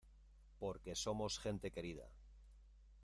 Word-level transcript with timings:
porque 0.61 0.93
somos 1.03 1.33
gente 1.43 1.67
querida. 1.75 2.07